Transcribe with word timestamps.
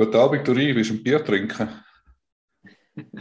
Guten 0.00 0.16
Abend, 0.16 0.48
Uri. 0.48 0.74
Willst 0.74 0.88
du 0.88 0.94
ein 0.94 1.02
Bier 1.02 1.22
trinken? 1.22 1.68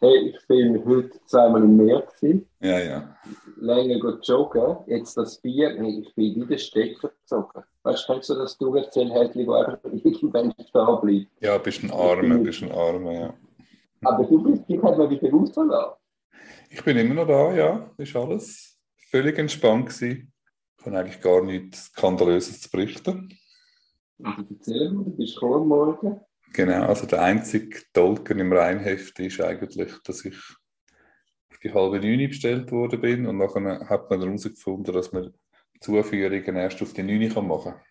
Hey, 0.00 0.30
ich 0.30 0.46
bin 0.46 0.82
heute 0.86 1.10
zweimal 1.26 1.62
im 1.64 1.76
Meer 1.76 2.02
gewesen. 2.02 2.48
Ja, 2.60 2.78
ja. 2.78 3.16
Länger 3.56 3.98
gut 3.98 4.26
joggen. 4.26 4.76
Jetzt 4.86 5.16
das 5.16 5.40
Bier, 5.42 5.76
hey, 5.76 6.02
ich 6.02 6.14
bin 6.14 6.34
in 6.34 6.48
den 6.48 6.58
Stecker 6.58 7.08
gezogen. 7.08 7.64
Weißt 7.82 8.08
du, 8.08 8.12
kennst 8.12 8.30
du 8.30 8.34
das 8.36 8.56
Durchzählhändchen, 8.56 9.46
wo 9.46 9.54
einfach 9.54 9.78
irgendwann 9.84 10.54
da 10.72 10.94
bleibt? 10.94 11.26
Ja, 11.40 11.58
bist 11.58 11.82
ein 11.82 11.90
Armer, 11.90 12.38
bist 12.38 12.62
ein 12.62 12.70
Armer, 12.70 13.12
ja. 13.12 13.34
Aber 14.04 14.24
du 14.24 14.42
bist, 14.44 14.68
dich 14.68 14.80
hat 14.80 14.96
man 14.96 15.10
wieder 15.10 15.30
rausgelassen. 15.30 15.96
Ich 16.70 16.84
bin 16.84 16.96
immer 16.96 17.14
noch 17.14 17.26
da, 17.26 17.52
ja. 17.54 17.90
Ist 17.98 18.16
alles 18.16 18.78
völlig 19.10 19.36
entspannt 19.38 19.86
gewesen. 19.86 20.32
Ich 20.78 20.86
habe 20.86 20.96
eigentlich 20.96 21.20
gar 21.20 21.42
nichts 21.42 21.86
Skandalöses 21.86 22.62
zu 22.62 22.70
berichten. 22.70 23.36
Also 24.22 24.42
erzähl 24.50 24.90
mir, 24.90 25.04
du 25.04 25.16
bist 25.16 25.34
gekommen 25.34 25.62
am 25.62 25.68
Morgen. 25.68 26.20
Genau, 26.52 26.86
also 26.86 27.06
der 27.06 27.22
einzige 27.22 27.80
Dolken 27.92 28.38
im 28.38 28.52
Rheinheft 28.52 29.18
ist 29.20 29.40
eigentlich, 29.40 29.92
dass 30.02 30.24
ich 30.24 30.36
auf 31.50 31.58
die 31.62 31.72
halbe 31.72 32.00
Neune 32.00 32.28
bestellt 32.28 32.70
worden 32.72 33.00
bin 33.00 33.26
und 33.26 33.38
nachher 33.38 33.88
hat 33.88 34.10
man 34.10 34.22
herausgefunden, 34.22 34.94
dass 34.94 35.12
man 35.12 35.34
Zuführungen 35.80 36.56
erst 36.56 36.82
auf 36.82 36.92
die 36.92 37.02
Neune 37.02 37.28
kann 37.28 37.46
machen 37.46 37.72
kann. 37.72 37.82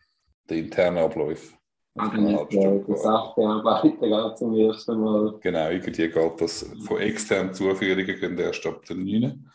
Die 0.49 0.59
internen 0.59 0.97
Abläufe. 0.97 1.55
Also 1.95 2.17
nicht 2.17 2.53
der 2.53 2.97
Sachbearbeiter 2.97 4.07
geht 4.07 4.37
zum 4.37 4.53
ersten 4.55 4.99
Mal. 4.99 5.39
Genau, 5.41 5.69
irgendwie 5.69 6.09
geht 6.09 6.41
das 6.41 6.69
von 6.85 6.99
externen 6.99 7.53
Zuführungen 7.53 8.05
gehen 8.05 8.37
erst 8.37 8.65
ab 8.67 8.85
der 8.85 8.97
9. 8.97 9.49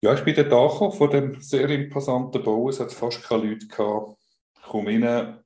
Ja, 0.00 0.14
ich 0.14 0.24
bin 0.24 0.34
dort 0.34 0.52
angekommen 0.52 0.92
von 0.92 1.10
dem 1.10 1.40
sehr 1.40 1.68
imposanten 1.68 2.42
Bau. 2.42 2.68
Es 2.68 2.80
hat 2.80 2.92
fast 2.92 3.22
keine 3.22 3.50
Leute 3.50 3.66
gehabt. 3.66 4.18
Ich 4.56 4.62
komme 4.62 4.90
rein 4.90 5.43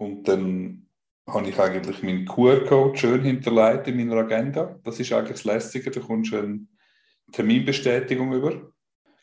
und 0.00 0.26
dann 0.26 0.86
habe 1.26 1.48
ich 1.50 1.58
eigentlich 1.60 2.02
meinen 2.02 2.24
QR-Code 2.24 2.96
schön 2.96 3.22
hinterlegt 3.22 3.86
in 3.86 3.98
meiner 3.98 4.22
Agenda. 4.22 4.80
Das 4.82 4.98
ist 4.98 5.12
eigentlich 5.12 5.42
das 5.42 5.44
Lässige. 5.44 5.90
Du 5.90 6.00
kommst 6.00 6.32
eine 6.32 6.66
Terminbestätigung 7.32 8.32
über. 8.32 8.72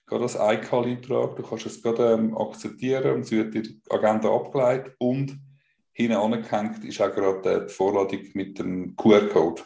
Gerade 0.06 0.24
als 0.24 0.36
iCal-Eintrag. 0.36 1.36
Du 1.36 1.42
kannst 1.42 1.66
es 1.66 1.82
gerade 1.82 2.14
ähm, 2.14 2.38
akzeptieren 2.38 3.16
und 3.16 3.22
es 3.22 3.32
wird 3.32 3.56
die 3.56 3.82
Agenda 3.90 4.30
abgeleitet. 4.30 4.96
Und 5.00 5.40
hinten 5.94 6.16
angehängt 6.16 6.86
ist 6.86 7.02
auch 7.02 7.14
gerade 7.14 7.66
die 7.66 7.74
Vorladung 7.74 8.22
mit 8.36 8.60
dem 8.60 8.96
QR-Code. 8.96 9.64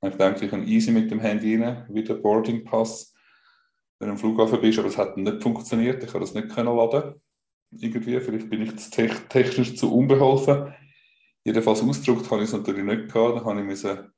Ich 0.00 0.14
denke, 0.14 0.46
ich 0.46 0.50
kann 0.50 0.66
easy 0.66 0.90
mit 0.92 1.10
dem 1.10 1.20
Handy 1.20 1.62
rein, 1.62 1.86
wie 1.90 2.02
der 2.02 2.14
Boarding 2.14 2.64
Pass, 2.64 3.14
wenn 3.98 4.08
du 4.08 4.12
am 4.12 4.18
Flughafen 4.18 4.62
bist, 4.62 4.78
aber 4.78 4.88
es 4.88 4.96
hat 4.96 5.18
nicht 5.18 5.42
funktioniert. 5.42 6.02
Ich 6.02 6.10
konnte 6.10 6.26
das 6.26 6.34
nicht 6.34 6.54
können 6.54 6.74
laden. 6.74 7.21
Irgendwie, 7.78 8.20
vielleicht 8.20 8.50
bin 8.50 8.62
ich 8.62 8.90
technisch 8.90 9.76
zu 9.76 9.94
unbeholfen. 9.94 10.74
Jedenfalls 11.44 11.82
ausgedruckt 11.82 12.30
habe 12.30 12.42
ich 12.42 12.48
es 12.48 12.52
natürlich 12.52 12.84
nicht 12.84 13.12
gehabt. 13.12 13.36
Dann 13.36 13.44
habe 13.44 13.60
ich 13.60 13.66
müssen 13.66 14.12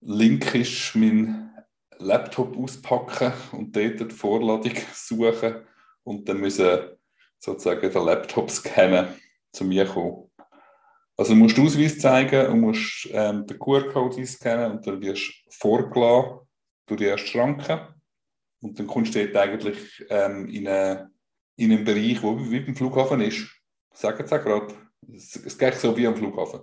linkisch 0.00 0.94
meinen 0.94 1.50
Laptop 1.98 2.56
auspacken 2.56 3.32
und 3.52 3.74
dort 3.74 4.00
die 4.00 4.14
Vorladung 4.14 4.72
suchen 4.92 5.56
und 6.04 6.28
dann 6.28 6.38
müssen 6.38 6.96
sozusagen 7.38 7.90
den 7.90 8.04
Laptop 8.04 8.50
scannen, 8.50 9.08
zu 9.52 9.64
mir 9.64 9.86
kommen. 9.86 10.30
Also 11.16 11.32
du 11.32 11.38
musst 11.38 11.58
Ausweis 11.58 11.98
zeigen 11.98 12.46
und 12.48 12.60
musst 12.60 13.08
ähm, 13.10 13.46
den 13.46 13.58
QR-Code 13.58 14.18
einscannen 14.18 14.72
und 14.72 14.86
dann 14.86 15.00
wirst 15.00 15.22
du 15.46 15.50
vorgelassen 15.50 16.40
durch 16.86 16.98
die 16.98 17.06
erste 17.06 17.26
Schranke 17.26 17.94
und 18.60 18.78
dann 18.78 18.86
kommst 18.86 19.14
du 19.14 19.26
dort 19.26 19.36
eigentlich 19.36 20.04
ähm, 20.10 20.48
in, 20.48 20.68
eine, 20.68 21.10
in 21.56 21.72
einen 21.72 21.84
Bereich, 21.84 22.22
wo 22.22 22.38
wie 22.38 22.60
beim 22.60 22.76
Flughafen 22.76 23.20
ist. 23.20 23.48
Sagen 23.92 24.26
Sie 24.26 24.38
gerade. 24.38 24.74
Es, 25.12 25.36
es 25.36 25.56
geht 25.56 25.74
so 25.74 25.96
wie 25.96 26.06
am 26.06 26.16
Flughafen. 26.16 26.60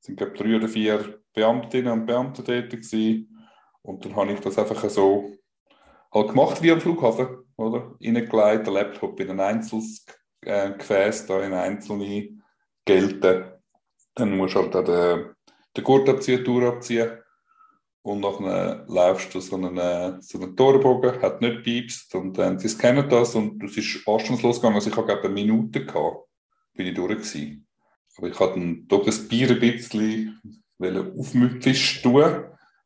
Es 0.00 0.06
sind 0.06 0.16
glaube 0.16 0.32
drei 0.32 0.56
oder 0.56 0.68
vier 0.68 1.20
Beamtinnen 1.34 1.92
und 1.92 2.06
Beamte 2.06 2.42
dort 2.42 2.70
gewesen. 2.70 3.46
Und 3.82 4.04
dann 4.04 4.16
habe 4.16 4.32
ich 4.32 4.40
das 4.40 4.58
einfach 4.58 4.88
so 4.88 5.32
halt 6.12 6.28
gemacht 6.28 6.62
wie 6.62 6.72
am 6.72 6.80
Flughafen, 6.80 7.44
oder? 7.56 7.96
Reingelegt, 8.00 8.66
den 8.66 8.74
Laptop 8.74 9.20
in 9.20 9.30
ein 9.30 9.40
einzelnes 9.40 10.04
äh, 10.42 10.72
Gefäß, 10.72 11.26
da 11.26 11.42
in 11.42 11.52
einzelne 11.52 12.28
gelten. 12.84 13.52
Dann 14.14 14.36
musst 14.36 14.54
du 14.54 14.60
halt 14.60 14.76
auch 14.76 14.84
den, 14.84 15.34
den 15.76 15.84
Gurt 15.84 16.08
abziehen, 16.08 16.38
die 16.38 16.44
Tour 16.44 16.68
abziehen. 16.68 17.19
Und 18.02 18.20
nachher 18.20 18.84
laufst 18.88 19.34
du 19.34 19.40
so 19.40 19.56
einen, 19.56 20.22
so 20.22 20.40
einen 20.40 20.56
Torbogen, 20.56 21.20
hat 21.20 21.40
nicht 21.42 21.62
piepst 21.62 22.14
und 22.14 22.38
äh, 22.38 22.56
die 22.56 22.68
scannen 22.68 23.08
das 23.08 23.34
und 23.34 23.62
es 23.62 23.76
ist 23.76 24.08
anstandslos 24.08 24.56
gegangen. 24.56 24.76
Also 24.76 24.90
ich 24.90 24.96
habe 24.96 25.06
glaube 25.06 25.24
eine 25.24 25.34
Minute 25.34 25.84
gehabt, 25.84 26.26
bin 26.72 26.86
ich 26.86 26.94
durch 26.94 27.16
gewesen. 27.16 27.66
Aber 28.16 28.28
ich 28.28 28.40
hatte 28.40 28.54
dann 28.54 28.86
doch 28.88 29.04
das 29.04 29.28
Bier 29.28 29.50
ein 29.50 29.60
bisschen 29.60 30.40
aufmüpfisch 30.80 32.02
tun 32.02 32.44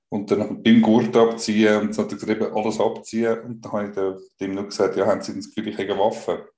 und 0.08 0.30
dann 0.30 0.62
beim 0.62 0.82
Gurt 0.82 1.16
abziehen 1.16 1.80
und 1.80 1.96
dann 1.96 2.04
hat 2.04 2.12
er 2.12 2.18
gesagt, 2.18 2.56
alles 2.56 2.80
abziehen 2.80 3.40
und 3.40 3.64
dann 3.64 3.72
habe 3.72 3.88
ich 3.88 4.36
dem 4.40 4.54
nur 4.54 4.64
gesagt, 4.64 4.96
ja, 4.96 5.06
haben 5.06 5.22
Sie 5.22 5.34
das 5.34 5.48
Gefühl, 5.48 5.68
ich 5.68 5.78
habe 5.78 5.92
eine 5.92 6.00
Waffe? 6.00 6.48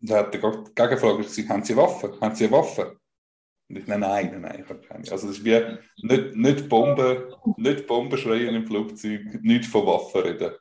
Und 0.00 0.10
dann 0.10 0.18
hat 0.18 0.34
er 0.34 0.50
die 0.62 0.74
Gegenfrage 0.74 1.22
gesagt, 1.22 1.48
haben 1.48 1.64
Sie 1.64 1.72
eine 1.72 1.82
Waffe? 1.82 2.18
Haben 2.20 2.34
Sie 2.34 2.44
eine 2.44 2.52
Waffe? 2.52 2.98
Nein, 3.68 4.00
nein, 4.00 4.40
nein, 4.40 4.62
ich 4.62 4.68
habe 4.68 4.80
keine. 4.80 5.10
Also 5.10 5.26
das 5.26 5.38
ist 5.38 5.44
wie 5.44 5.60
nicht, 6.02 6.36
nicht 6.36 6.68
Bomben, 6.68 7.24
nicht 7.56 7.86
Bomben 7.86 8.16
schreien 8.16 8.54
im 8.54 8.66
Flugzeug, 8.66 9.40
nicht 9.42 9.66
von 9.66 9.86
Waffen 9.86 10.20
reden 10.20 10.52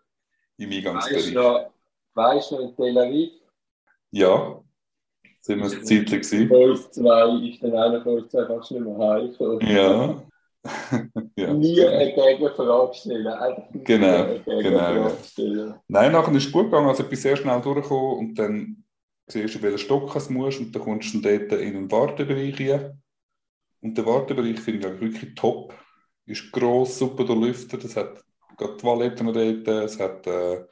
im 0.58 0.72
Eingangsbereich. 0.72 1.68
Weißt 2.16 2.52
du, 2.52 2.60
in 2.60 2.76
Tel 2.76 2.98
Aviv? 2.98 3.32
Ja, 4.12 4.64
sind 5.46 5.60
wir 5.60 5.66
ein 5.66 5.86
Zeitchen 5.86 6.22
gewesen. 6.22 6.50
Golf 6.50 6.90
2 6.90 7.48
ist 7.50 7.62
dann 7.62 7.76
einer 7.76 8.00
Golf 8.00 8.28
2 8.30 8.46
fast 8.48 8.72
nicht 8.72 8.84
mehr 8.84 8.98
heim. 8.98 9.32
Ja. 9.62 10.22
ja. 11.36 11.54
Nie 11.54 11.86
eine 11.86 12.14
Gegenfrage 12.14 12.94
stellen. 12.96 13.28
Einfach 13.28 13.64
genau, 13.72 14.26
genau. 14.46 15.12
Ja. 15.36 15.82
Nein, 15.88 16.12
nachher 16.12 16.34
ist 16.34 16.48
es 16.48 16.52
gut 16.52 16.66
gegangen. 16.66 16.88
Also 16.88 17.04
ich 17.04 17.10
bin 17.10 17.20
sehr 17.20 17.36
schnell 17.36 17.62
durchgekommen 17.62 18.18
und 18.18 18.40
dann 18.40 18.85
siehst 19.28 19.56
du, 19.56 19.62
welchen 19.62 19.80
Stock 19.80 20.14
du 20.14 20.34
musst 20.34 20.60
und 20.60 20.76
dann 20.76 20.82
kommst 20.82 21.14
du 21.14 21.22
dort 21.22 21.52
in 21.54 21.74
den 21.74 21.92
Wartebereich 21.92 22.60
rein. 22.60 23.02
Und 23.82 23.98
der 23.98 24.06
Wartebereich 24.06 24.60
finde 24.60 24.94
ich 24.94 25.02
wirklich 25.02 25.36
top. 25.36 25.74
Ist 26.26 26.52
gross, 26.52 26.98
super 26.98 27.24
durchlüftet. 27.24 27.84
Es 27.84 27.96
hat 27.96 28.24
gerade 28.58 28.78
Toiletten 28.78 29.32
dort. 29.32 29.68
Es 29.68 30.00
hat 30.00 30.26
äh, 30.28 30.66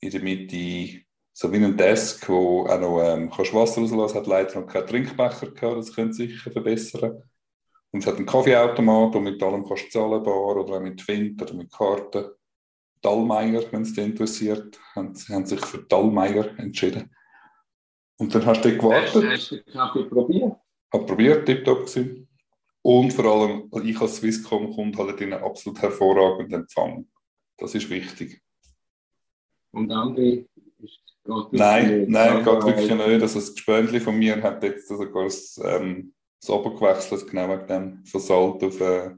in 0.00 0.10
der 0.10 0.22
Mitte 0.22 1.02
so 1.32 1.52
wie 1.52 1.56
ein 1.56 1.76
Desk, 1.76 2.28
wo 2.28 2.66
auch 2.66 2.80
noch 2.80 3.00
ähm, 3.00 3.30
kannst 3.30 3.54
Wasser 3.54 3.80
rauslassen 3.80 4.16
hat 4.16 4.26
leider 4.26 4.60
noch 4.60 4.66
keinen 4.66 4.86
Trinkbecher 4.86 5.50
gehabt. 5.50 5.78
Das 5.78 5.94
könnte 5.94 6.14
sicher 6.14 6.50
verbessern. 6.50 7.22
Und 7.90 8.00
es 8.00 8.06
hat 8.06 8.16
einen 8.16 8.26
Kaffeeautomat, 8.26 9.14
wo 9.14 9.20
mit 9.20 9.42
allem 9.42 9.64
kannst 9.66 9.86
du 9.86 9.90
zahlen 9.90 10.22
bar 10.22 10.56
oder 10.56 10.74
auch 10.74 10.80
mit 10.80 11.06
Wind 11.06 11.40
oder 11.40 11.54
mit 11.54 11.72
Karten. 11.72 12.32
Dallmeier, 13.00 13.62
wenn 13.70 13.82
es 13.82 13.94
dich 13.94 14.04
interessiert, 14.04 14.80
haben, 14.96 15.14
haben 15.28 15.46
sich 15.46 15.64
für 15.64 15.84
Dallmeier 15.84 16.58
entschieden. 16.58 17.14
Und 18.18 18.34
dann 18.34 18.46
hast 18.46 18.64
du 18.64 18.76
gewartet. 18.76 19.24
Hast 19.24 19.50
du 19.50 19.56
den 19.56 19.72
Kaffee 19.72 20.04
probiert? 20.04 20.56
Hab 20.92 21.06
probiert, 21.06 21.46
tipptopp 21.46 21.86
gewesen. 21.86 22.28
Und 22.82 23.12
vor 23.12 23.24
allem, 23.24 23.70
ich 23.84 24.00
als 24.00 24.16
Swisscom-Kunde 24.16 24.98
halt 24.98 25.20
einen 25.20 25.34
absolut 25.34 25.80
hervorragenden 25.80 26.62
Empfang. 26.62 27.06
Das 27.56 27.74
ist 27.74 27.90
wichtig. 27.90 28.40
Und 29.72 29.90
andere 29.92 30.46
Nein, 31.50 32.06
nein, 32.08 32.42
geht 32.42 32.64
wirklich 32.64 32.90
nicht. 32.90 33.22
Also 33.22 33.38
das 33.38 33.54
Gespönchen 33.54 34.00
von 34.00 34.18
mir 34.18 34.42
hat 34.42 34.62
jetzt 34.62 34.88
sogar 34.88 35.24
das, 35.24 35.60
ähm, 35.62 36.14
das 36.40 36.48
gewechselt, 36.48 37.28
genau 37.28 37.48
wegen 37.50 37.66
dem 37.66 38.04
von 38.06 38.20
Salt 38.20 38.64
auf, 38.64 38.80
äh, 38.80 39.10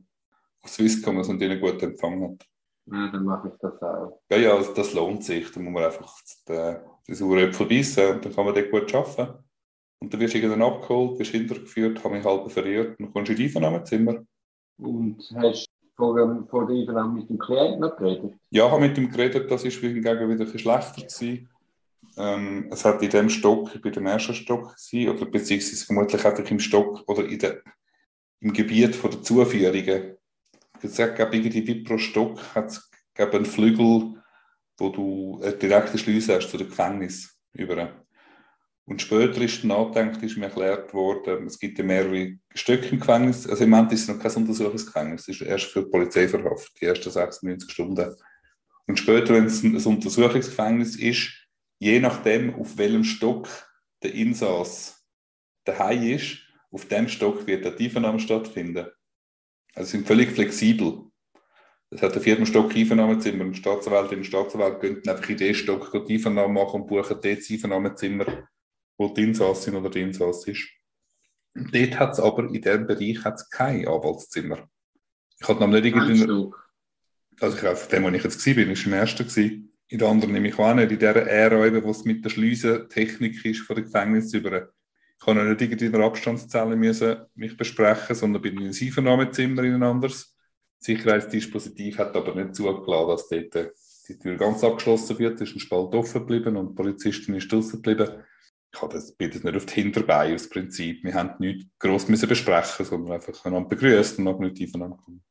auf 0.61 0.71
Swisscom, 0.71 1.19
dass 1.19 1.29
man 1.29 1.39
die 1.39 1.45
einen 1.45 1.61
guten 1.61 1.85
Empfang 1.85 2.23
hat. 2.23 2.47
Ja, 2.87 3.09
dann 3.13 3.25
mache 3.25 3.49
ich 3.49 3.55
das 3.61 3.81
auch. 3.81 4.21
Ja, 4.29 4.37
ja, 4.39 4.57
das, 4.57 4.75
das 4.75 4.93
lohnt 4.93 5.23
sich. 5.23 5.53
Da 5.53 5.61
muss 5.61 5.73
man 5.73 5.85
einfach 5.85 6.13
die, 6.49 6.77
die 7.11 7.17
sauren 7.17 7.39
Äpfel 7.41 7.67
beißen 7.67 8.15
und 8.15 8.25
dann 8.25 8.35
kann 8.35 8.45
man 8.45 8.55
dort 8.55 8.71
gut 8.71 8.95
arbeiten. 8.95 9.45
Und 9.99 10.15
dann 10.15 10.21
wirst 10.21 10.35
du 10.35 10.39
irgendwann 10.39 10.63
abgeholt, 10.63 11.19
wirst 11.19 11.33
hintergeführt, 11.33 12.03
habe 12.05 12.15
mich 12.15 12.25
halb 12.25 12.51
verirrt 12.51 12.99
und 12.99 13.07
dann 13.07 13.13
kommst 13.13 13.29
du 13.29 13.33
in 13.33 13.39
die 13.39 13.45
Einvernahmezimmer. 13.45 14.25
Und 14.79 15.19
hast 15.35 15.67
du 15.67 15.87
vor, 15.97 16.47
vor 16.49 16.67
der 16.67 16.77
Einvernahme 16.77 17.21
mit 17.21 17.29
dem 17.29 17.39
Klienten 17.39 17.81
noch 17.81 17.97
geredet? 17.97 18.33
Ja, 18.51 18.67
ich 18.67 18.73
habe 18.73 18.81
mit 18.81 18.97
ihm 18.97 19.11
geredet, 19.11 19.51
das 19.51 19.65
war 19.65 19.71
hingegen 19.71 20.31
wieder 20.31 20.45
ein 20.45 20.59
schlechter. 20.59 21.03
Gewesen. 21.03 21.49
Ähm, 22.17 22.69
es 22.71 22.85
hat 22.85 23.03
in 23.03 23.11
dem 23.11 23.29
Stock, 23.29 23.75
ich 23.75 23.83
bin 23.83 23.93
im 23.93 24.07
ersten 24.07 24.35
Stock 24.35 24.75
gewesen, 24.75 25.11
oder 25.11 25.27
beziehungsweise 25.27 25.85
vermutlich 25.85 26.25
hatte 26.25 26.43
ich 26.43 26.51
im 26.51 26.61
Stock 26.61 27.03
oder 27.09 27.27
in 27.27 27.39
der, 27.39 27.61
im 28.41 28.53
Gebiet 28.53 28.95
von 28.95 29.11
der 29.11 29.23
Zuführungen. 29.23 30.17
Es 30.81 30.97
gab 30.97 31.35
irgendwie 31.35 31.67
wie 31.67 31.83
pro 31.83 31.99
Stock 31.99 32.41
hat 32.55 32.69
es 32.69 32.91
einen 33.19 33.45
Flügel, 33.45 34.20
wo 34.81 34.89
du 34.89 35.41
eine 35.43 35.53
direkte 35.53 35.99
Schlüsse 35.99 36.37
hast 36.37 36.49
zu 36.49 36.57
dem 36.57 36.69
Gefängnis 36.69 37.39
über. 37.53 38.05
Und 38.87 39.01
später 39.01 39.41
ist 39.41 39.63
nachgedacht, 39.63 40.23
ist 40.23 40.37
mir 40.37 40.47
erklärt 40.47 40.93
worden, 40.93 41.47
es 41.47 41.59
gibt 41.59 41.79
ja 41.79 41.85
mehrere 41.85 42.39
Stücke 42.55 42.89
im 42.89 42.99
Gefängnis. 42.99 43.47
Also 43.49 43.63
im 43.63 43.71
Moment 43.71 43.93
ist 43.93 44.03
es 44.03 44.09
noch 44.09 44.19
kein 44.19 44.35
Untersuchungsgefängnis, 44.35 45.23
es 45.23 45.41
ist 45.41 45.43
erst 45.43 45.67
für 45.67 45.85
die 45.85 45.91
Polizeiverhaft, 45.91 46.73
die 46.81 46.87
ersten 46.87 47.11
96 47.11 47.71
Stunden. 47.71 48.17
Und 48.87 48.99
später, 48.99 49.35
wenn 49.35 49.45
es 49.45 49.63
ein 49.63 49.77
Untersuchungsgefängnis 49.77 50.97
ist, 50.97 51.31
je 51.79 52.01
nachdem, 52.01 52.55
auf 52.57 52.77
welchem 52.79 53.05
Stock 53.05 53.49
der 54.03 54.15
Insass 54.15 55.07
daheim 55.65 56.03
ist, 56.03 56.39
auf 56.73 56.87
dem 56.87 57.09
Stock 57.09 57.47
wird 57.47 57.67
eine 57.67 57.77
Tiefennahme 57.77 58.19
stattfinden. 58.19 58.87
Also 59.75 59.91
sind 59.91 60.07
völlig 60.07 60.33
flexibel. 60.33 61.10
Es 61.93 62.03
hat 62.03 62.15
ein 62.15 62.23
vierten 62.23 62.47
Stock 62.47 62.75
Einvernahmezimmer 62.75 63.45
und 63.45 63.57
Staatsanwalt 63.57 64.13
in 64.13 64.19
den 64.19 64.25
Staatsanwalt 64.25 64.81
gehen 64.81 65.03
einfach 65.09 65.29
in 65.29 65.37
den 65.37 65.55
Stock 65.55 65.91
die 66.07 66.15
Einvernahme 66.15 66.53
machen 66.53 66.83
und 66.83 66.87
buchen 66.87 67.19
dort 67.21 67.25
das 67.25 67.51
Einvernahmezimmer, 67.51 68.49
wo 68.97 69.09
die 69.09 69.25
Insassin 69.25 69.75
oder 69.75 69.91
die 69.91 70.03
Insass 70.03 70.47
ist. 70.47 70.69
Und 71.57 71.75
dort 71.75 71.99
hat 71.99 72.13
es 72.13 72.21
aber, 72.21 72.45
in 72.45 72.63
diesem 72.63 72.87
Bereich 72.87 73.25
hat's 73.25 73.51
kein 73.51 73.89
Anwaltszimmer. 73.89 74.69
Ich 75.41 75.49
hatte 75.49 75.61
noch 75.61 75.67
nicht 75.67 75.85
irgendwie... 75.85 76.53
Also 77.41 77.57
ich, 77.57 77.67
auf 77.67 77.89
dem, 77.89 78.05
wo 78.05 78.09
ich 78.11 78.23
jetzt 78.23 78.47
war, 78.47 78.55
bin 78.55 78.71
ich 78.71 78.87
im 78.87 78.93
ersten 78.93 79.27
gewesen. 79.27 79.73
In 79.89 79.99
der 79.99 80.09
anderen 80.09 80.33
nehme 80.33 80.49
ich 80.49 80.59
auch 80.59 80.75
nicht. 80.75 80.93
In 80.93 80.99
dieser 80.99 81.27
Ära, 81.27 81.83
wo 81.83 81.91
es 81.91 82.05
mit 82.05 82.25
der 82.25 82.31
Schliessentechnik 82.31 83.45
ist 83.45 83.63
von 83.63 83.77
der 83.77 83.87
Gefängnis 83.87 84.33
über. 84.33 84.71
Ich 85.19 85.27
habe 85.27 85.43
nicht 85.43 85.61
irgendwie 85.61 85.87
in 85.87 85.93
der 85.93 86.03
Abstandszelle 86.03 86.77
müssen 86.77 87.17
mich 87.35 87.57
besprechen, 87.57 88.15
sondern 88.15 88.43
bin 88.43 88.59
in 88.59 88.69
ein 88.69 88.77
Einvernahmezimmer 88.81 89.65
in 89.65 89.75
ein 89.75 89.83
anderes. 89.83 90.37
Sicherheitsdispositiv 90.81 91.99
hat 91.99 92.17
aber 92.17 92.35
nicht 92.35 92.55
zugelassen, 92.55 93.09
dass 93.09 93.29
dort 93.29 93.55
äh, 93.57 93.71
die 94.09 94.19
Tür 94.19 94.37
ganz 94.37 94.65
abgeschlossen 94.65 95.19
wird. 95.19 95.41
Es 95.41 95.51
ist 95.51 95.57
ein 95.57 95.61
Spalt 95.61 95.95
offen 95.95 96.21
geblieben 96.21 96.57
und 96.57 96.71
die 96.71 96.75
Polizistin 96.75 97.35
ist 97.35 97.53
draußen 97.53 97.83
geblieben. 97.83 98.11
Ich 98.73 98.81
habe 98.81 98.95
das, 98.95 99.13
bin 99.13 99.31
das 99.31 99.43
nicht 99.43 99.57
auf 99.57 99.67
die 99.67 99.75
Hinterbeine 99.75 100.35
aus 100.35 100.49
Prinzip. 100.49 101.03
Wir 101.05 101.15
haben 101.15 101.35
nichts 101.39 101.67
gross 101.79 102.09
müssen 102.09 102.29
besprechen, 102.29 102.87
sondern 102.87 103.15
einfach 103.15 103.45
einander 103.45 103.69
begrüßt 103.69 104.19
und 104.19 104.25
noch 104.25 104.39
nicht 104.39 104.63
aufeinander 104.63 104.97
kommen. 104.97 105.23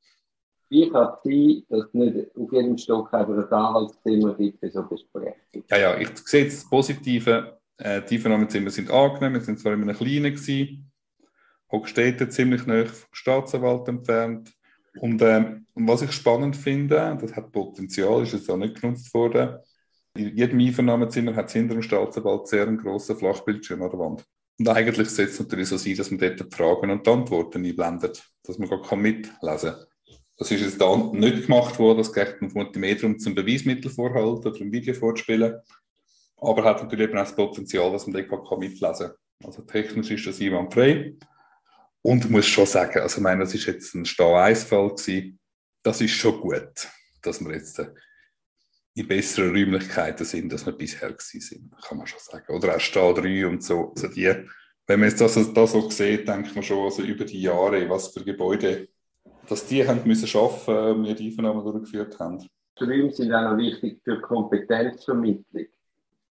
Wie 0.70 0.88
kann 0.90 1.08
es 1.08 1.24
sein, 1.24 1.64
dass 1.70 1.88
es 1.88 1.94
nicht 1.94 2.36
auf 2.36 2.52
jedem 2.52 2.78
Stock 2.78 3.14
ein 3.14 3.26
Anwaltszimmer 3.26 4.36
gibt 4.36 4.60
für 4.60 4.70
so 4.70 4.84
Besprechungen? 4.84 5.66
Ja, 5.70 5.78
ja, 5.78 5.98
ich 5.98 6.16
sehe 6.18 6.46
das 6.46 6.70
Positive. 6.70 7.60
Äh, 7.78 8.04
die 8.04 8.16
Einvernahmezimmer 8.16 8.70
sind 8.70 8.92
angenehm. 8.92 9.34
Wir 9.34 9.42
sind 9.42 9.60
zwar 9.60 9.74
in 9.74 9.82
einem 9.82 9.96
kleinen 9.96 10.36
gewesen, 10.36 10.92
Hochstädte 11.72 12.30
ziemlich 12.30 12.68
nah 12.68 12.86
vom 12.86 13.10
Staatsanwalt 13.14 13.88
entfernt. 13.88 14.54
Und 15.00 15.22
ähm, 15.22 15.66
was 15.76 16.02
ich 16.02 16.12
spannend 16.12 16.56
finde, 16.56 17.18
das 17.20 17.36
hat 17.36 17.52
Potenzial, 17.52 18.24
ist 18.24 18.34
jetzt 18.34 18.50
auch 18.50 18.58
nicht 18.58 18.80
genutzt 18.80 19.14
worden. 19.14 19.58
In 20.16 20.36
jedem 20.36 20.60
Einvernahmezimmer 20.60 21.36
hat 21.36 21.48
es 21.48 21.54
hinter 21.54 21.76
dem 21.76 21.84
Staatsanwalt 21.84 22.48
sehr 22.48 22.68
einen 22.68 22.78
grossen 22.78 23.18
Flachbildschirm 23.18 23.82
an 23.82 23.90
der 23.90 24.00
Wand. 24.00 24.26
Und 24.60 24.68
eigentlich 24.68 25.10
sollte 25.10 25.32
es 25.32 25.40
natürlich 25.40 25.70
so 25.70 25.78
sein, 25.78 25.96
dass 25.96 26.12
man 26.12 26.20
dort 26.20 26.40
die 26.40 26.56
Fragen 26.56 26.92
und 26.92 27.08
die 27.08 27.12
Antworten 27.12 27.66
einblendet, 27.66 28.30
dass 28.44 28.60
man 28.60 28.68
gar 28.68 28.96
mitlesen 28.98 29.72
kann. 29.72 29.86
Das 30.38 30.52
ist 30.52 30.62
jetzt 30.62 30.82
da 30.82 30.96
nicht 30.96 31.48
gemacht 31.48 31.80
worden, 31.80 32.00
das 32.00 32.14
geht 32.14 32.42
mehr 32.42 32.96
darum, 32.96 33.20
zum 33.20 33.36
Beweismittel 33.36 33.92
vorhalten 33.92 34.48
oder 34.48 34.62
ein 34.62 34.72
Video 34.72 34.94
vorzuspielen. 34.94 35.60
Aber 36.38 36.64
hat 36.64 36.82
natürlich 36.82 37.10
eben 37.10 37.18
auch 37.18 37.24
das 37.24 37.36
Potenzial, 37.36 37.92
dass 37.92 38.08
man 38.08 38.26
dort 38.28 38.60
mitlesen 38.60 39.08
kann. 39.08 39.16
Also 39.46 39.62
technisch 39.62 40.12
ist 40.12 40.28
das 40.28 40.42
einwandfrei. 40.42 41.16
Und 42.02 42.30
muss 42.30 42.46
schon 42.46 42.66
sagen, 42.66 43.00
also 43.00 43.18
ich 43.18 43.24
meine, 43.24 43.42
das 43.42 43.54
ist 43.54 43.66
jetzt 43.66 43.94
ein 43.94 44.06
Stau-1-Fall 44.06 44.90
gewesen. 44.90 45.40
Das 45.84 46.02
ist 46.02 46.12
schon 46.12 46.40
gut, 46.40 46.88
dass 47.22 47.44
wir 47.44 47.54
jetzt 47.54 47.80
äh, 47.80 47.92
in 48.96 49.08
besseren 49.08 49.52
Räumlichkeiten 49.56 50.26
sind, 50.26 50.52
als 50.52 50.66
wir 50.66 50.74
bisher 50.74 51.10
gewesen 51.10 51.42
sind, 51.42 51.74
kann 51.82 51.98
man 51.98 52.08
schon 52.08 52.20
sagen. 52.20 52.54
Oder 52.54 52.76
auch 52.76 52.80
Stau 52.80 53.14
3 53.14 53.48
und 53.48 53.64
so. 53.64 53.94
Also 53.96 54.08
die, 54.08 54.34
wenn 54.88 55.00
man 55.00 55.10
jetzt 55.10 55.22
das, 55.22 55.36
das 55.54 55.72
so 55.72 55.90
sieht, 55.90 56.28
denkt 56.28 56.56
man 56.56 56.64
schon 56.64 56.86
also 56.86 57.04
über 57.04 57.26
die 57.26 57.42
Jahre, 57.42 57.90
was 57.90 58.10
für 58.10 58.24
Gebäude, 58.24 58.88
dass 59.48 59.66
die 59.66 59.88
haben 59.88 60.02
müssen 60.06 60.28
schaffen, 60.28 61.04
wir 61.04 61.16
die 61.16 61.36
Einnahmen 61.38 61.64
durchgeführt 61.64 62.20
haben. 62.20 62.40
Räume 62.80 63.12
sind 63.12 63.34
auch 63.34 63.52
noch 63.52 63.58
wichtig 63.58 64.02
für 64.04 64.22
Kompetenzvermittlung. 64.22 65.66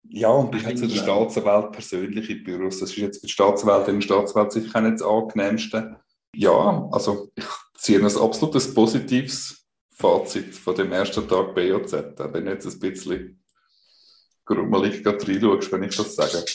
Ja, 0.10 0.30
und 0.30 0.54
ich 0.56 0.66
habe 0.66 0.76
zu 0.76 0.88
der 0.88 0.96
Staatsanwalt 0.96 1.72
persönliche 1.72 2.36
Büros. 2.36 2.80
Das 2.80 2.92
ist 2.92 2.98
jetzt 2.98 3.22
für 3.22 3.28
die 3.28 3.32
Staatsanwalt 3.32 3.88
und 3.88 4.04
Staatsanwalt 4.04 4.52
sicher 4.52 4.82
nicht 4.82 5.00
das 5.00 5.08
angenehmste. 5.08 6.00
Ja, 6.36 6.88
also 6.92 7.30
ich 7.36 7.46
ziehe 7.78 8.00
ein 8.00 8.06
absolutes 8.06 8.74
positives 8.74 9.66
Fazit 9.92 10.56
von 10.56 10.76
dem 10.76 10.92
ersten 10.92 11.28
Tag 11.28 11.56
BOZ. 11.56 11.94
Wenn 11.94 12.46
du 12.46 12.52
jetzt 12.52 12.66
ein 12.66 12.80
bisschen 12.80 13.44
grummelig 14.46 15.06
reinschaust, 15.06 15.72
wenn 15.72 15.84
ich 15.84 15.96
das 15.96 16.16
sage. 16.16 16.46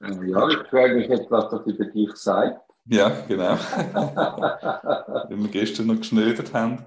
Ja, 0.00 0.48
ich 0.48 0.68
frage 0.68 0.94
mich 0.94 1.08
jetzt, 1.08 1.30
was 1.30 1.50
das 1.50 1.66
über 1.66 1.84
dich 1.84 2.14
sagt. 2.16 2.60
Ja, 2.86 3.10
genau. 3.28 3.52
Wenn 5.28 5.42
wir 5.42 5.50
gestern 5.50 5.88
noch 5.88 5.98
geschnödert 5.98 6.52
haben. 6.54 6.84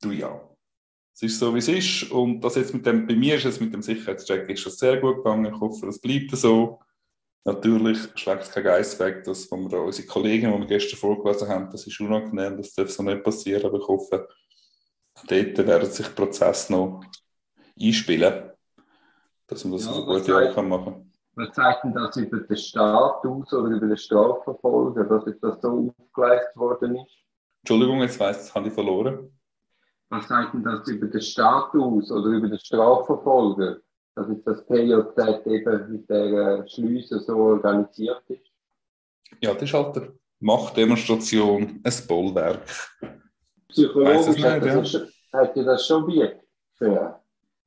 Du 0.00 0.10
ja, 0.12 0.40
es 1.22 1.34
ist 1.34 1.38
so, 1.38 1.54
wie 1.54 1.58
es 1.58 1.68
ist. 1.68 2.10
Und 2.10 2.40
das 2.40 2.56
jetzt 2.56 2.74
mit 2.74 2.84
dem, 2.84 3.06
bei 3.06 3.14
mir 3.14 3.36
ist 3.36 3.44
es 3.44 3.60
mit 3.60 3.72
dem 3.72 3.82
Sicherheitscheck 3.82 4.48
ist 4.48 4.66
das 4.66 4.76
sehr 4.76 5.00
gut 5.00 5.18
gegangen. 5.18 5.54
Ich 5.54 5.60
hoffe, 5.60 5.86
es 5.86 6.00
bleibt 6.00 6.32
so. 6.32 6.80
Natürlich 7.44 7.98
schlägt 8.16 8.42
es 8.42 8.50
kein 8.50 8.64
Geist 8.64 8.98
weg, 8.98 9.22
dass 9.24 9.50
wir 9.50 9.80
unsere 9.80 10.06
Kollegen, 10.08 10.52
die 10.52 10.58
wir 10.58 10.66
gestern 10.66 10.98
vorgelesen 10.98 11.48
haben, 11.48 11.70
das 11.70 11.86
ist 11.86 12.00
unangenehm, 12.00 12.56
das 12.56 12.72
darf 12.72 12.90
so 12.90 13.02
nicht 13.02 13.24
passieren, 13.24 13.66
aber 13.66 13.78
ich 13.78 13.88
hoffe, 13.88 14.28
dort 15.28 15.58
werden 15.58 15.90
sich 15.90 16.06
die 16.06 16.12
Prozesse 16.12 16.72
noch 16.72 17.04
einspielen, 17.80 18.52
dass 19.48 19.64
man 19.64 19.72
das 19.72 19.86
ja, 19.86 19.92
eine 19.92 20.04
gute 20.04 20.36
Art 20.36 20.68
machen 20.68 20.84
kann. 20.84 21.12
Was 21.34 21.52
zeigt 21.52 21.82
denn 21.82 21.94
das 21.94 22.16
über 22.16 22.38
den 22.38 22.56
Staat 22.56 23.26
aus 23.26 23.52
oder 23.52 23.76
über 23.76 23.86
den 23.86 23.96
Strafverfolger, 23.96 25.04
dass 25.04 25.24
das 25.40 25.60
so 25.60 25.92
aufgeleistet 25.98 26.56
worden 26.56 26.96
ist? 26.96 27.24
Entschuldigung, 27.64 28.00
jetzt 28.02 28.20
weiss 28.20 28.36
ich, 28.36 28.42
das 28.44 28.54
habe 28.54 28.68
ich 28.68 28.74
verloren. 28.74 29.32
Was 30.12 30.28
sagt 30.28 30.52
denn 30.52 30.62
das 30.62 30.86
über 30.88 31.06
den 31.06 31.22
Status 31.22 32.12
oder 32.12 32.26
über 32.26 32.46
den 32.46 32.58
Strafverfolger, 32.58 33.78
dass 34.14 34.28
jetzt 34.28 34.46
das 34.46 34.66
PJZ 34.66 35.46
eben 35.46 35.90
mit 35.90 36.10
der 36.10 36.68
Schliesse 36.68 37.18
so 37.20 37.34
organisiert 37.34 38.22
ist? 38.28 38.52
Ja, 39.40 39.54
das 39.54 39.62
ist 39.62 39.72
halt 39.72 39.96
eine 39.96 40.12
Machtdemonstration, 40.40 41.80
ein 41.82 42.06
Bollwerk. 42.06 42.60
Psychologisch 43.68 44.36
nicht, 44.36 44.44
hat, 44.44 44.62
das 44.62 44.92
ja. 44.92 45.00
hat 45.32 45.56
ja 45.56 45.62
das 45.62 45.86
schon 45.86 46.06
Wirk 46.06 46.40
für. 46.74 47.18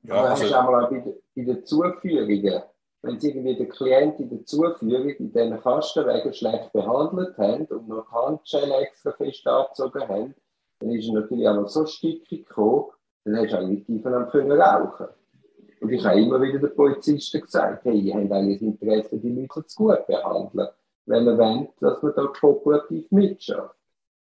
Ja, 0.04 0.14
also, 0.14 0.44
hast 0.44 0.50
du 0.52 0.56
einmal 0.56 0.88
bei, 0.88 1.14
bei 1.34 1.42
den 1.42 1.66
Zuführungen, 1.66 2.62
wenn 3.02 3.18
sie 3.18 3.30
irgendwie 3.30 3.56
den 3.56 3.68
Klient 3.70 4.20
in 4.20 4.30
der 4.30 4.44
Zuführung 4.44 5.08
in 5.08 5.32
diesen 5.32 5.60
Kastenwegen 5.60 6.32
schlecht 6.32 6.72
behandelt 6.72 7.36
haben 7.38 7.66
und 7.66 7.88
noch 7.88 8.08
Handschellen 8.12 8.70
extra 8.70 9.10
fest 9.10 9.44
angezogen 9.48 10.08
haben, 10.08 10.34
dann 10.78 10.90
ist 10.90 11.08
er 11.08 11.14
natürlich 11.14 11.48
auch 11.48 11.54
noch 11.54 11.68
so 11.68 11.86
stickig 11.86 12.46
gekommen, 12.46 12.86
dann 13.24 13.36
hast 13.36 13.52
du 13.52 13.58
eigentlich 13.58 13.84
tiefer 13.84 14.10
rauchen. 14.10 15.06
Und 15.80 15.92
ich 15.92 16.04
habe 16.04 16.20
immer 16.20 16.40
wieder 16.40 16.58
den 16.58 16.74
Polizisten 16.74 17.40
gesagt, 17.40 17.84
hey, 17.84 17.98
ihr 17.98 18.14
habt 18.14 18.32
eigentlich 18.32 18.60
das 18.60 18.68
Interesse, 18.68 19.18
die 19.18 19.28
Leute 19.30 19.66
zu 19.66 19.84
gut 19.84 20.06
behandeln, 20.06 20.68
wenn 21.06 21.26
ihr 21.26 21.38
wollt, 21.38 21.70
dass 21.80 22.02
man 22.02 22.12
da 22.16 22.26
kooperativ 22.26 23.10
mitschafft. 23.10 23.76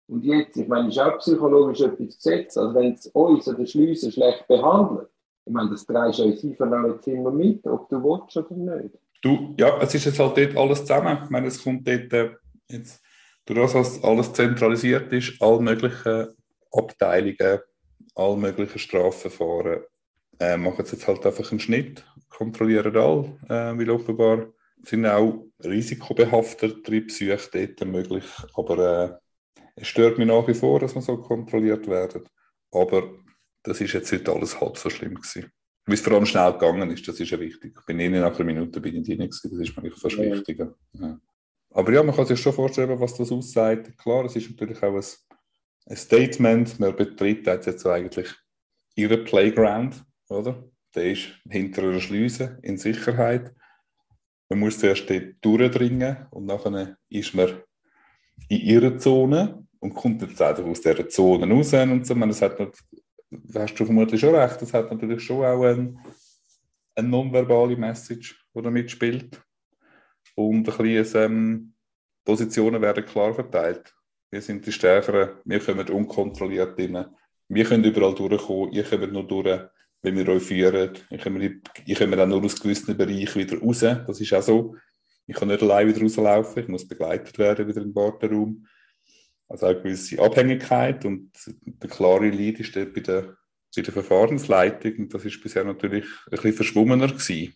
Und 0.08 0.24
jetzt, 0.24 0.58
ich 0.58 0.68
meine, 0.68 0.90
ist 0.90 1.00
auch 1.00 1.18
psychologisch 1.20 1.82
etwas 1.82 2.16
gesetzt, 2.16 2.58
also 2.58 2.74
wenn 2.74 2.94
es 2.94 3.08
uns 3.08 3.48
oder 3.48 3.66
Schliessen 3.66 4.12
schlecht 4.12 4.48
behandelt, 4.48 5.08
ich 5.46 5.54
meine, 5.54 5.70
das 5.72 5.86
drehst 5.86 6.20
du 6.20 6.24
uns 6.24 6.62
einfach 6.62 6.86
jetzt 6.88 7.08
immer 7.08 7.32
mit, 7.32 7.66
ob 7.66 7.90
du 7.90 8.04
willst 8.04 8.38
oder 8.38 8.56
nicht. 8.56 8.96
Du, 9.22 9.54
ja, 9.58 9.78
es 9.82 9.94
ist 9.94 10.06
jetzt 10.06 10.20
halt 10.20 10.38
dort 10.38 10.58
alles 10.58 10.82
zusammen. 10.82 11.20
Ich 11.24 11.30
meine, 11.30 11.48
es 11.48 11.64
kommt 11.64 11.88
dort 11.88 12.12
äh, 12.14 12.32
jetzt, 12.70 13.02
durch 13.46 13.60
das, 13.60 13.75
was 13.75 14.04
alles 14.04 14.34
zentralisiert 14.34 15.12
ist, 15.14 15.42
alle 15.42 15.60
möglichen 15.60 16.30
Abteilungen, 16.72 17.60
alle 18.16 18.38
möglichen 18.38 18.80
Strafverfahren 18.80 19.82
äh, 20.40 20.58
machen 20.58 20.86
jetzt 20.86 21.08
halt 21.08 21.25
einfach 21.25 21.51
einen 21.51 21.60
Schnitt, 21.60 22.06
kontrollieren 22.30 22.96
alle, 22.96 23.38
äh, 23.50 23.78
weil 23.78 23.90
offenbar 23.90 24.48
sind 24.84 25.06
auch 25.06 25.46
risikobehaftere 25.63 27.01
Psyche 27.01 27.38
dort 27.54 27.88
möglich. 27.88 28.25
Aber 28.56 29.20
äh, 29.56 29.62
es 29.75 29.88
stört 29.88 30.18
mich 30.18 30.28
nach 30.28 30.48
wie 30.48 30.54
vor, 30.54 30.80
dass 30.80 30.96
man 30.96 31.04
so 31.04 31.18
kontrolliert 31.18 31.88
werden. 31.88 32.24
Aber 32.72 33.12
das 33.63 33.80
ist 33.82 33.94
jetzt 33.94 34.12
nicht 34.12 34.28
alles 34.28 34.60
halb 34.60 34.78
so 34.78 34.90
schlimm 34.90 35.16
gewesen. 35.16 35.51
Wie 35.86 35.94
es 35.94 36.01
vor 36.01 36.13
allem 36.13 36.25
schnell 36.25 36.54
gegangen 36.54 36.90
ist, 36.92 37.08
das 37.08 37.20
ist 37.20 37.32
ja 37.32 37.40
wichtig. 37.40 37.75
Ich 37.80 37.86
bin 37.86 38.00
eh 38.00 38.10
nach 38.10 38.36
einer 38.36 38.46
Minute 38.46 38.80
bin 38.80 38.96
ich 38.96 39.06
drin 39.06 39.18
gewesen, 39.18 39.51
das 39.51 39.70
ist 39.70 39.82
mir 39.82 39.92
fast 39.92 40.18
wichtiger. 40.18 40.75
Ja. 40.94 41.20
Aber 41.72 41.92
ja, 41.92 42.04
man 42.04 42.16
kann 42.16 42.25
sich 42.25 42.40
schon 42.40 42.54
vorstellen, 42.54 43.00
was 43.00 43.16
das 43.16 43.32
aussagt. 43.32 43.98
Klar, 43.98 44.25
es 44.25 44.36
ist 44.36 44.50
natürlich 44.50 44.82
auch 44.84 44.96
ein 44.96 45.04
ein 45.86 45.96
Statement, 45.96 46.80
man 46.80 46.96
betritt 46.96 47.48
jetzt 47.48 47.86
eigentlich 47.86 48.30
ihren 48.96 49.24
Playground, 49.24 50.04
oder? 50.30 50.64
Der 50.96 51.12
ist 51.12 51.30
hinter 51.50 51.84
einer 51.84 52.02
Schleuse 52.02 52.60
in 52.64 52.78
Sicherheit. 52.78 53.54
Man 54.50 54.60
muss 54.60 54.80
zuerst 54.80 55.10
dort 55.10 55.36
durchdringen 55.42 56.28
und 56.32 56.46
nachher 56.46 56.98
ist 57.10 57.34
man 57.34 57.62
in 58.50 58.60
ihrer 58.60 58.98
Zone 58.98 59.66
und 59.80 59.94
kommt 59.94 60.22
jetzt 60.22 60.42
einfach 60.42 60.66
aus 60.66 60.82
dieser 60.82 61.08
Zone 61.08 61.50
raus 61.50 61.74
und 61.74 62.06
so. 62.06 62.14
das 62.14 62.42
hat 62.42 62.60
nicht, 62.60 62.74
hast 63.56 63.80
du 63.80 63.86
vermutlich 63.86 64.20
schon 64.20 64.36
recht, 64.36 64.62
das 64.62 64.74
hat 64.74 64.92
natürlich 64.92 65.24
schon 65.24 65.46
auch 65.46 65.64
eine, 65.64 65.96
eine 66.96 67.08
nonverbale 67.08 67.78
Message, 67.78 68.46
die 68.54 68.62
da 68.62 68.70
mitspielt. 68.70 69.42
Und 70.36 70.70
ein 70.70 70.78
bisschen, 70.78 71.22
ähm, 71.22 71.74
Positionen 72.24 72.82
werden 72.82 73.06
klar 73.06 73.34
verteilt. 73.34 73.94
Wir 74.32 74.42
sind 74.42 74.66
die 74.66 74.72
Stärkeren, 74.72 75.32
wir 75.44 75.60
kommen 75.60 75.90
unkontrolliert 75.90 76.80
rein. 76.80 77.06
Wir 77.50 77.66
können 77.66 77.84
überall 77.84 78.16
durchkommen, 78.16 78.72
ihr 78.72 78.86
kommt 78.86 79.12
nur 79.12 79.28
durch, 79.28 79.60
wenn 80.02 80.16
wir 80.16 80.28
euch 80.30 80.44
führen. 80.44 80.94
Ihr 81.10 81.18
kommt, 81.18 81.44
ihr 81.86 81.96
kommt 81.98 82.18
auch 82.18 82.28
nur 82.28 82.46
aus 82.46 82.60
gewissen 82.60 82.96
Bereichen 82.96 83.36
wieder 83.36 83.60
raus. 83.60 83.80
Das 83.80 84.22
ist 84.22 84.34
auch 84.34 84.42
so. 84.42 84.76
Ich 85.28 85.36
kann 85.36 85.50
nicht 85.50 85.62
allein 85.62 85.88
wieder 85.88 86.02
rauslaufen, 86.02 86.64
ich 86.64 86.70
muss 86.70 86.88
begleitet 86.88 87.38
werden 87.38 87.68
wieder 87.68 87.82
im 87.82 87.94
Warteraum. 87.94 88.66
Also 89.50 89.66
eine 89.66 89.82
gewisse 89.82 90.22
Abhängigkeit 90.22 91.04
und 91.04 91.32
der 91.66 91.90
klare 91.90 92.30
Leid 92.30 92.62
ist 92.62 92.74
dort 92.74 92.94
bei 92.94 93.02
der, 93.02 93.36
bei 93.76 93.82
der 93.82 93.94
Verfahrensleitung 93.94 94.94
und 94.98 95.14
das 95.14 95.26
ist 95.26 95.44
bisher 95.44 95.66
natürlich 95.66 96.06
ein 96.06 96.32
bisschen 96.32 96.54
verschwommener 96.54 97.08
gewesen. 97.08 97.54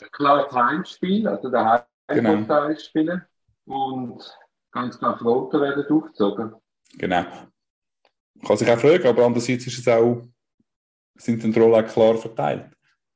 Ein 0.00 0.10
klares 0.12 0.52
Heimspiel, 0.52 1.26
also 1.26 1.50
der 1.50 1.86
Heimvorteil 2.06 2.68
genau. 2.68 2.78
spielen 2.78 3.22
und 3.64 4.38
ganz 4.72 4.98
klar 4.98 5.18
Quoten 5.18 5.60
werden 5.60 5.84
durchgezogen. 5.88 6.54
Genau. 6.96 7.24
Kann 8.46 8.56
sich 8.56 8.70
auch 8.70 8.78
fragen, 8.78 9.06
aber 9.06 9.24
andererseits 9.24 9.66
ist 9.66 9.78
es 9.78 9.88
auch, 9.88 10.22
sind 11.16 11.42
die 11.42 11.58
Rollen 11.58 11.84
auch 11.84 11.92
klar 11.92 12.16
verteilt. 12.16 12.70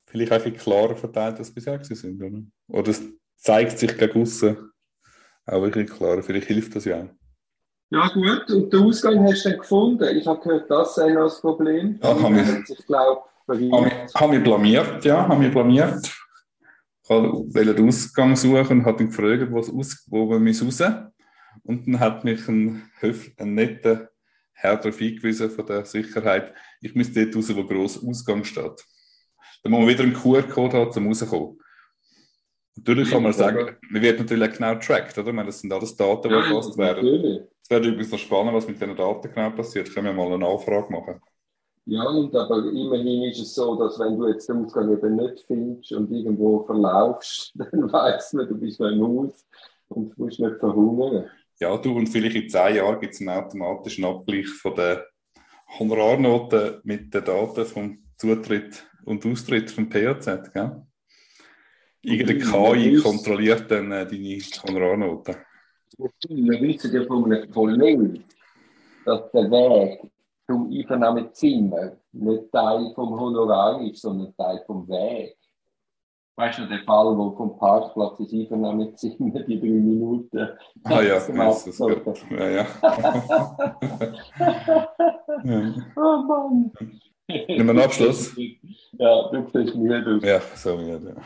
Vielleicht 0.07 0.33
auch 0.33 0.45
ein 0.45 0.57
klarer 0.57 0.97
verteilt, 0.97 1.39
als 1.39 1.55
bisher 1.55 1.83
sind, 1.85 2.23
oder? 2.23 2.43
Oder 2.69 2.91
es 2.91 3.03
zeigt 3.37 3.79
sich 3.79 3.97
gegen 3.97 4.21
außen 4.21 4.73
auch 5.47 5.63
wirklich 5.63 5.91
klar. 5.91 6.23
Vielleicht 6.23 6.47
hilft 6.47 6.77
das 6.77 6.85
ja 6.85 7.03
auch. 7.03 7.09
Ja, 7.91 8.09
gut. 8.09 8.51
Und 8.51 8.73
den 8.73 8.83
Ausgang 8.85 9.23
hast 9.25 9.45
du 9.45 9.51
dann 9.51 9.59
gefunden? 9.59 10.17
Ich 10.17 10.27
habe 10.27 10.41
gehört, 10.41 10.71
das 10.71 10.95
sei 10.95 11.13
noch 11.13 11.25
das 11.25 11.41
Problem. 11.41 11.99
Ja, 12.03 12.23
haben 12.23 12.37
wir, 12.37 12.65
ich 12.67 12.87
glaube, 12.87 13.23
haben 14.15 14.33
wir 14.33 14.41
blamiert, 14.41 15.05
ja, 15.05 15.29
haben 15.29 15.43
wir 15.43 15.51
blamiert. 15.51 16.01
Ich 17.05 17.11
wollte 17.11 17.75
den 17.75 17.89
Ausgang 17.89 18.35
suchen 18.35 18.79
und 18.79 18.87
habe 18.87 19.03
ihn 19.03 19.09
gefragt, 19.11 19.51
wo, 19.51 19.59
aus, 19.59 20.07
wo 20.09 20.31
wir 20.31 20.39
müssen 20.39 20.67
raus. 20.67 20.83
Und 21.65 21.87
dann 21.87 22.01
hat 22.01 22.25
mich 22.25 22.47
ein, 22.49 22.91
ein 23.39 23.55
netter 23.55 24.11
Herr 24.53 24.77
darauf 24.77 24.99
hingewiesen 24.99 25.51
von 25.51 25.67
der 25.67 25.85
Sicherheit, 25.85 26.55
ich 26.81 26.95
müsste 26.95 27.25
dort 27.25 27.37
raus, 27.37 27.57
wo 27.57 27.65
gross 27.65 28.07
Ausgang 28.07 28.45
steht. 28.45 28.85
Dann 29.63 29.73
muss 29.73 29.81
man 29.81 29.89
wieder 29.89 30.05
einen 30.05 30.15
QR-Code 30.15 30.77
haben, 30.77 30.97
um 30.97 31.07
rauszukommen. 31.09 31.59
Natürlich 32.77 33.11
kann 33.11 33.23
man 33.23 33.33
sagen, 33.33 33.77
man 33.91 34.03
wird 34.03 34.19
natürlich 34.19 34.51
auch 34.51 34.57
genau 34.57 34.75
tracked, 34.77 35.19
oder? 35.19 35.33
meine, 35.33 35.47
das 35.47 35.61
sind 35.61 35.73
alles 35.73 35.95
Daten, 35.95 36.29
die 36.29 36.35
erfasst 36.35 36.79
werden. 36.79 37.49
Es 37.63 37.71
wäre 37.71 37.87
übrigens 37.87 38.13
noch 38.13 38.19
spannend, 38.19 38.55
was 38.55 38.67
mit 38.67 38.81
diesen 38.81 38.97
Daten 38.97 39.31
genau 39.33 39.51
passiert. 39.51 39.93
Können 39.93 40.07
wir 40.07 40.13
mal 40.13 40.27
eine 40.27 40.39
Nachfrage 40.39 40.91
machen. 40.91 41.21
Ja, 41.85 42.05
und 42.05 42.35
aber 42.35 42.59
immerhin 42.59 43.25
ist 43.25 43.41
es 43.41 43.55
so, 43.55 43.75
dass 43.75 43.99
wenn 43.99 44.17
du 44.17 44.29
jetzt 44.29 44.49
den 44.49 44.65
Ausgang 44.65 44.93
eben 44.93 45.17
nicht 45.17 45.45
findest 45.47 45.93
und 45.93 46.11
irgendwo 46.13 46.65
verlaufst, 46.65 47.53
dann 47.57 47.93
weißt 47.93 48.35
man, 48.35 48.49
du 48.49 48.57
bist 48.57 48.81
noch 48.81 48.89
im 48.89 49.03
Haus 49.03 49.45
und 49.89 50.17
musst 50.17 50.41
nicht 50.41 50.59
verhungern. 50.59 51.29
Ja, 51.63 51.77
du, 51.77 51.97
und 51.97 52.09
vielleicht 52.09 52.35
in 52.35 52.49
zehn 52.49 52.75
Jahren 52.75 52.99
gibt 52.99 53.15
es 53.15 53.21
einen 53.21 53.29
automatischen 53.29 54.05
Abgleich 54.05 54.49
von 54.49 54.75
den 54.75 54.99
Honorarnoten 55.79 56.81
mit 56.83 57.15
den 57.15 57.25
Daten 57.25 57.65
vom 57.65 57.99
Zutritt 58.17 58.85
und 59.05 59.25
Austritt 59.25 59.71
vom 59.71 59.89
PAZ, 59.89 60.53
gell? 60.53 60.83
Irgendeine 62.03 62.41
KI 62.41 62.97
kontrolliert 63.01 63.71
dann 63.71 63.93
äh, 63.93 64.05
deine 64.05 64.41
Honorarnoten. 64.67 65.37
Wir 66.29 66.61
wissen 66.63 66.93
ja 66.93 67.05
von 67.05 67.33
einem 67.33 67.49
Kollegen, 67.49 68.25
dass 69.05 69.31
der 69.31 69.49
Weg 69.49 70.11
zum 70.49 70.69
Einvernahmezimmer 70.69 71.97
nicht 72.11 72.51
Teil 72.51 72.93
vom 72.93 73.21
Honorar 73.21 73.81
ist, 73.83 74.03
sondern 74.03 74.35
Teil 74.35 74.65
vom 74.67 74.89
Weg. 74.89 75.37
Weißt 76.37 76.59
du, 76.59 76.67
der 76.67 76.83
Fall, 76.85 77.17
wo 77.17 77.35
vom 77.37 77.59
Parkplatz 77.59 78.19
ins 78.21 78.33
Einvernahmezimmer 78.33 79.41
die 79.41 79.61
drei 79.61 79.67
Minuten. 79.67 80.49
Ah 80.85 81.03
ja, 81.03 81.15
das 81.15 81.67
ist 81.67 81.79
gut. 81.79 82.03
Ja, 82.31 82.49
ja. 82.49 82.67
Oh 85.97 86.23
Mann. 86.27 86.73
Wir 87.27 87.49
einen 87.49 87.79
Abschluss? 87.79 88.35
Ja, 88.93 89.29
du 89.31 89.49
siehst 89.53 89.75
müde 89.75 90.17
aus. 90.17 90.25
Ja, 90.25 90.41
so 90.55 90.77
müde. 90.77 91.17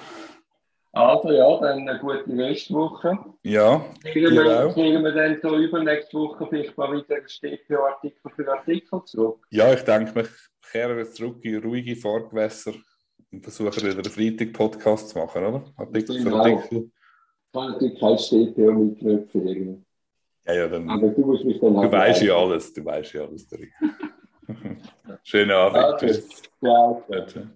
Also 0.93 1.31
ja, 1.31 1.61
dann 1.61 1.87
eine 1.87 1.99
gute 1.99 2.25
Restwoche. 2.39 3.19
Ja, 3.43 3.85
kriegen 4.03 4.35
wir, 4.35 4.73
kriegen 4.73 5.05
wir 5.05 5.13
dann 5.13 5.39
so 5.43 5.57
übernächste 5.57 6.17
Woche 6.17 6.47
vielleicht 6.49 6.77
mal 6.79 6.91
wieder 6.93 7.17
StPO-Artikel 7.27 8.31
für 8.35 8.51
Artikel 8.51 9.03
zurück? 9.05 9.47
Ja, 9.51 9.75
ich 9.75 9.83
denke, 9.83 10.15
wir 10.15 10.27
kehren 10.73 11.05
zurück 11.13 11.45
in 11.45 11.63
ruhige 11.63 11.97
Fahrgewässer 11.97 12.73
versuchen 13.41 13.83
wieder 13.83 13.93
einen 13.93 14.05
Freitag-Podcast 14.05 15.11
zu 15.11 15.19
machen, 15.19 15.45
oder? 15.45 15.65
Artikel 15.77 16.21
für 16.21 16.35
Artikel. 16.35 16.91
Ich 17.47 17.53
kann 17.53 17.73
natürlich 17.73 18.01
kein 18.01 18.19
StPO 18.19 18.73
mitknüpfen. 18.73 19.85
Ja, 20.47 20.55
ja, 20.55 20.69
dann. 20.69 20.89
Aber 20.89 21.09
du 21.09 21.21
musst 21.23 21.45
mich 21.45 21.59
dann 21.61 21.75
Du 21.75 21.91
weißt 21.91 22.23
ja 22.23 22.37
alles, 22.37 22.73
du 22.73 22.85
weißt 22.85 23.13
ja 23.15 23.25
alles, 23.25 23.49
Schönen 25.25 25.51
Abend. 25.51 25.95
Okay. 25.95 26.23
Ciao. 26.61 27.05
Ciao. 27.09 27.47